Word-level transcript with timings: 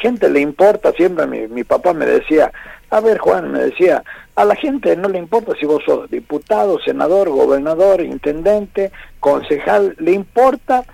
gente 0.00 0.28
le 0.28 0.40
importa, 0.40 0.92
siempre 0.92 1.26
mi, 1.26 1.46
mi 1.48 1.64
papá 1.64 1.92
me 1.92 2.06
decía, 2.06 2.52
a 2.90 3.00
ver 3.00 3.18
Juan, 3.18 3.52
me 3.52 3.60
decía, 3.60 4.02
a 4.34 4.44
la 4.44 4.56
gente 4.56 4.96
no 4.96 5.08
le 5.08 5.18
importa 5.18 5.52
si 5.58 5.66
vos 5.66 5.82
sos 5.84 6.10
diputado, 6.10 6.78
senador, 6.80 7.28
gobernador, 7.28 8.00
intendente, 8.00 8.90
concejal, 9.20 9.94
le 9.98 10.12
importa 10.12 10.84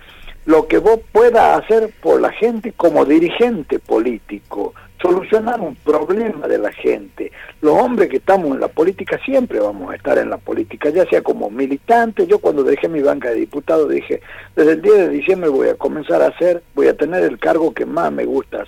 lo 0.45 0.67
que 0.67 0.77
vos 0.77 0.99
puedas 1.11 1.61
hacer 1.61 1.91
por 2.01 2.21
la 2.21 2.31
gente 2.31 2.71
como 2.73 3.03
dirigente 3.03 3.79
político, 3.79 4.73
solucionar 5.01 5.59
un 5.59 5.75
problema 5.75 6.47
de 6.47 6.57
la 6.57 6.71
gente. 6.71 7.26
Los 7.67 7.81
hombres 7.81 8.07
que 8.07 8.15
estamos 8.15 8.51
en 8.51 8.61
la 8.61 8.69
política 8.69 9.19
siempre 9.25 9.59
vamos 9.59 9.91
a 9.91 9.95
estar 9.97 10.17
en 10.17 10.29
la 10.29 10.37
política, 10.37 10.89
ya 10.89 11.05
sea 11.09 11.21
como 11.21 11.49
militante. 11.49 12.25
Yo 12.25 12.39
cuando 12.39 12.63
dejé 12.63 12.87
mi 12.87 13.01
banca 13.01 13.27
de 13.27 13.41
diputado 13.41 13.89
dije, 13.89 14.21
desde 14.55 14.71
el 14.71 14.81
10 14.81 14.95
de 14.95 15.09
diciembre 15.09 15.49
voy 15.49 15.67
a 15.67 15.75
comenzar 15.75 16.21
a 16.21 16.27
hacer, 16.27 16.63
voy 16.73 16.87
a 16.87 16.95
tener 16.95 17.25
el 17.25 17.37
cargo 17.37 17.73
que 17.73 17.85
más 17.85 18.09
me 18.09 18.23
gusta 18.23 18.63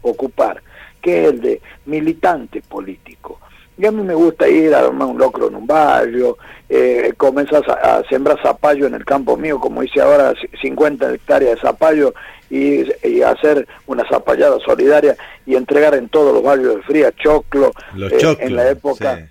ocupar, 0.00 0.62
que 1.02 1.24
es 1.24 1.28
el 1.28 1.40
de 1.42 1.60
militante 1.84 2.62
político. 2.62 3.38
Y 3.76 3.84
a 3.84 3.92
mí 3.92 4.02
me 4.02 4.14
gusta 4.14 4.48
ir 4.48 4.74
a 4.74 4.78
armar 4.78 5.08
un 5.08 5.18
locro 5.18 5.48
en 5.48 5.56
un 5.56 5.66
barrio, 5.66 6.38
eh, 6.70 7.12
comenzar 7.18 7.62
a, 7.68 8.02
sembrar 8.08 8.40
zapallo 8.42 8.86
en 8.86 8.94
el 8.94 9.04
campo 9.04 9.36
mío, 9.36 9.60
como 9.60 9.82
hice 9.82 10.00
ahora 10.00 10.32
50 10.62 11.12
hectáreas 11.12 11.56
de 11.56 11.60
zapallo, 11.60 12.14
y, 12.52 13.22
hacer 13.22 13.66
una 13.86 14.06
zapallada 14.08 14.58
solidaria 14.60 15.16
y 15.46 15.56
entregar 15.56 15.94
en 15.94 16.08
todos 16.08 16.34
los 16.34 16.42
barrios 16.42 16.76
de 16.76 16.82
Fría 16.82 17.12
choclo, 17.12 17.72
eh, 17.96 18.36
en 18.40 18.56
la 18.56 18.68
época. 18.68 19.28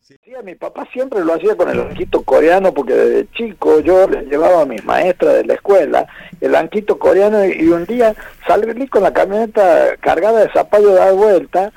Sí. 0.00 0.16
mi 0.42 0.54
papá 0.54 0.86
siempre 0.92 1.24
lo 1.24 1.34
hacía 1.34 1.54
con 1.56 1.68
el 1.68 1.80
anquito 1.80 2.22
coreano 2.22 2.72
porque 2.72 2.94
desde 2.94 3.30
chico 3.32 3.80
yo 3.80 4.08
le 4.08 4.22
llevaba 4.22 4.62
a 4.62 4.66
mis 4.66 4.84
maestras 4.84 5.34
de 5.34 5.44
la 5.44 5.54
escuela 5.54 6.06
el 6.40 6.54
anquito 6.54 6.98
coreano 6.98 7.44
y, 7.44 7.68
un 7.68 7.84
día 7.84 8.14
salí 8.46 8.88
con 8.88 9.02
la 9.02 9.12
camioneta 9.12 9.96
cargada 10.00 10.40
de 10.40 10.52
zapallo 10.52 10.88
de 10.88 10.94
dar 10.94 11.14
vuelta, 11.14 11.72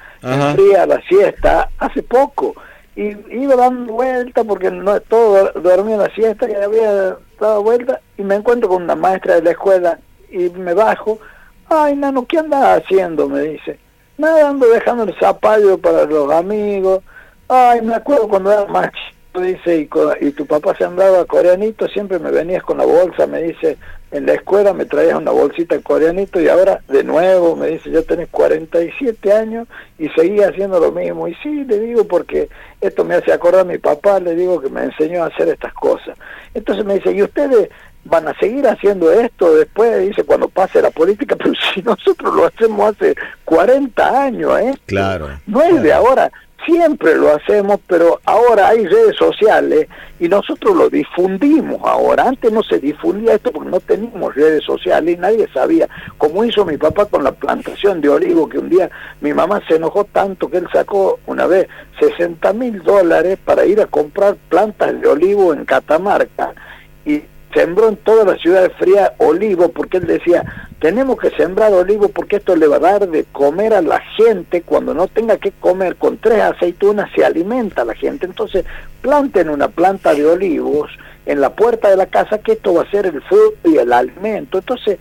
fría 0.53 0.85
la 0.85 1.01
siesta, 1.07 1.69
hace 1.77 2.01
poco 2.03 2.55
y 2.95 3.15
iba 3.35 3.55
dando 3.55 3.93
vuelta 3.93 4.43
porque 4.43 4.71
no 4.71 4.99
todo 5.01 5.51
dormía 5.61 5.95
en 5.95 6.01
la 6.01 6.13
siesta 6.13 6.49
y 6.49 6.53
había 6.53 7.17
dado 7.39 7.63
vuelta 7.63 8.01
y 8.17 8.23
me 8.23 8.35
encuentro 8.35 8.69
con 8.69 8.83
una 8.83 8.95
maestra 8.95 9.35
de 9.35 9.43
la 9.43 9.51
escuela 9.51 9.99
y 10.31 10.49
me 10.49 10.73
bajo, 10.73 11.19
ay 11.69 11.95
nano, 11.95 12.25
¿qué 12.25 12.39
andas 12.39 12.81
haciendo? 12.81 13.27
me 13.27 13.41
dice, 13.41 13.79
nada, 14.17 14.49
ando 14.49 14.67
dejando 14.67 15.03
el 15.03 15.15
zapallo 15.19 15.77
para 15.77 16.05
los 16.05 16.31
amigos, 16.31 17.01
ay, 17.47 17.81
me 17.81 17.95
acuerdo 17.95 18.27
cuando 18.27 18.51
era 18.51 18.65
más 18.65 18.89
chico, 18.91 19.41
dice, 19.41 19.89
y, 20.21 20.31
tu 20.31 20.45
papá 20.45 20.75
se 20.77 20.85
andaba 20.85 21.25
coreanito, 21.25 21.87
siempre 21.87 22.19
me 22.19 22.31
venías 22.31 22.63
con 22.63 22.77
la 22.77 22.85
bolsa, 22.85 23.27
me 23.27 23.41
dice, 23.43 23.77
en 24.11 24.25
la 24.25 24.33
escuela 24.33 24.73
me 24.73 24.85
traías 24.85 25.17
una 25.17 25.31
bolsita 25.31 25.79
coreanito 25.79 26.41
y 26.41 26.49
ahora 26.49 26.81
de 26.89 27.03
nuevo 27.03 27.55
me 27.55 27.67
dice, 27.67 27.91
ya 27.91 28.01
tenés 28.01 28.27
47 28.29 29.31
años 29.31 29.67
y 29.97 30.09
seguía 30.09 30.49
haciendo 30.49 30.79
lo 30.81 30.91
mismo. 30.91 31.29
Y 31.29 31.35
sí, 31.35 31.63
le 31.63 31.79
digo, 31.79 32.03
porque 32.05 32.49
esto 32.81 33.05
me 33.05 33.15
hace 33.15 33.31
acordar 33.31 33.61
a 33.61 33.65
mi 33.65 33.77
papá, 33.77 34.19
le 34.19 34.35
digo 34.35 34.59
que 34.59 34.69
me 34.69 34.83
enseñó 34.83 35.23
a 35.23 35.27
hacer 35.27 35.47
estas 35.47 35.73
cosas. 35.73 36.17
Entonces 36.53 36.83
me 36.83 36.95
dice, 36.95 37.13
¿y 37.13 37.23
ustedes 37.23 37.69
van 38.03 38.27
a 38.27 38.37
seguir 38.39 38.67
haciendo 38.67 39.11
esto 39.11 39.55
después, 39.55 40.07
dice, 40.07 40.23
cuando 40.23 40.47
pase 40.47 40.81
la 40.81 40.91
política, 40.91 41.35
pero 41.37 41.53
si 41.73 41.81
nosotros 41.81 42.33
lo 42.33 42.45
hacemos 42.45 42.95
hace 42.95 43.15
40 43.45 44.23
años, 44.23 44.59
¿eh? 44.59 44.73
Claro. 44.85 45.29
No 45.45 45.61
es 45.61 45.81
de 45.81 45.93
ahora, 45.93 46.31
siempre 46.65 47.15
lo 47.15 47.33
hacemos, 47.33 47.79
pero 47.87 48.19
ahora 48.25 48.69
hay 48.69 48.85
redes 48.85 49.15
sociales 49.17 49.87
y 50.19 50.27
nosotros 50.27 50.75
lo 50.75 50.89
difundimos 50.89 51.79
ahora. 51.83 52.27
Antes 52.27 52.51
no 52.51 52.63
se 52.63 52.79
difundía 52.79 53.35
esto 53.35 53.51
porque 53.51 53.69
no 53.69 53.79
teníamos 53.79 54.35
redes 54.35 54.63
sociales 54.63 55.15
y 55.15 55.19
nadie 55.19 55.47
sabía, 55.53 55.87
como 56.17 56.43
hizo 56.43 56.65
mi 56.65 56.77
papá 56.77 57.05
con 57.05 57.23
la 57.23 57.31
plantación 57.31 58.01
de 58.01 58.09
olivo, 58.09 58.47
que 58.47 58.59
un 58.59 58.69
día 58.69 58.89
mi 59.21 59.33
mamá 59.33 59.61
se 59.67 59.75
enojó 59.75 60.05
tanto 60.05 60.49
que 60.49 60.57
él 60.57 60.67
sacó 60.71 61.19
una 61.25 61.47
vez 61.47 61.67
60 61.99 62.53
mil 62.53 62.83
dólares 62.83 63.37
para 63.43 63.65
ir 63.65 63.81
a 63.81 63.87
comprar 63.87 64.35
plantas 64.49 64.99
de 64.99 65.07
olivo 65.07 65.53
en 65.53 65.65
Catamarca 65.65 66.53
y 67.05 67.23
sembró 67.53 67.89
en 67.89 67.97
toda 67.97 68.25
la 68.25 68.37
ciudad 68.37 68.63
de 68.63 68.69
Fría 68.71 69.13
olivo 69.17 69.69
porque 69.69 69.97
él 69.97 70.07
decía, 70.07 70.43
tenemos 70.79 71.19
que 71.19 71.29
sembrar 71.31 71.73
olivo 71.73 72.09
porque 72.09 72.37
esto 72.37 72.55
le 72.55 72.67
va 72.67 72.77
a 72.77 72.79
dar 72.79 73.07
de 73.07 73.25
comer 73.31 73.73
a 73.73 73.81
la 73.81 73.99
gente 74.17 74.61
cuando 74.61 74.93
no 74.93 75.07
tenga 75.07 75.37
que 75.37 75.51
comer 75.51 75.95
con 75.95 76.17
tres 76.17 76.41
aceitunas 76.41 77.09
se 77.15 77.23
alimenta 77.23 77.85
la 77.85 77.95
gente. 77.95 78.25
Entonces 78.25 78.65
planten 79.01 79.49
una 79.49 79.67
planta 79.67 80.13
de 80.13 80.25
olivos 80.25 80.89
en 81.25 81.41
la 81.41 81.53
puerta 81.53 81.89
de 81.89 81.97
la 81.97 82.07
casa 82.07 82.39
que 82.39 82.53
esto 82.53 82.73
va 82.73 82.83
a 82.83 82.91
ser 82.91 83.05
el 83.05 83.21
fruto 83.21 83.69
y 83.69 83.77
el 83.77 83.93
alimento. 83.93 84.57
Entonces 84.57 84.97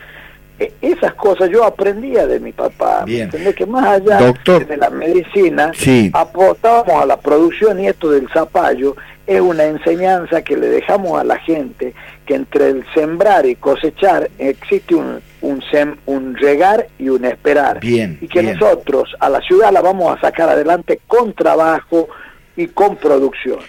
e, 0.58 0.74
esas 0.82 1.14
cosas 1.14 1.48
yo 1.48 1.64
aprendía 1.64 2.26
de 2.26 2.38
mi 2.38 2.52
papá. 2.52 3.04
Bien. 3.06 3.30
Que 3.30 3.66
más 3.66 3.86
allá 3.86 4.32
de 4.44 4.76
la 4.76 4.90
medicina, 4.90 5.72
aportábamos 6.12 7.02
a 7.02 7.06
la 7.06 7.18
producción 7.18 7.80
y 7.80 7.88
esto 7.88 8.10
del 8.10 8.28
zapallo 8.28 8.96
es 9.26 9.40
una 9.40 9.64
enseñanza 9.64 10.42
que 10.42 10.56
le 10.56 10.68
dejamos 10.68 11.20
a 11.20 11.24
la 11.24 11.38
gente 11.38 11.94
que 12.26 12.34
entre 12.34 12.68
el 12.68 12.84
sembrar 12.94 13.46
y 13.46 13.56
cosechar 13.56 14.30
existe 14.38 14.94
un, 14.94 15.20
un, 15.40 15.62
un 16.06 16.36
regar 16.36 16.86
y 16.98 17.08
un 17.08 17.24
esperar. 17.24 17.80
Bien, 17.80 18.18
y 18.20 18.28
que 18.28 18.42
nosotros 18.42 19.14
a 19.20 19.28
la 19.28 19.40
ciudad 19.40 19.72
la 19.72 19.80
vamos 19.80 20.16
a 20.16 20.20
sacar 20.20 20.48
adelante 20.48 21.00
con 21.06 21.32
trabajo 21.32 22.08
y 22.56 22.66
con 22.68 22.96
producción. 22.96 23.60